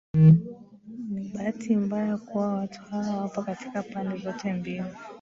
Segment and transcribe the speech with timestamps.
[1.13, 4.83] Ni bahati mbaya kuwa watu hawa wapo katika pande zote mbili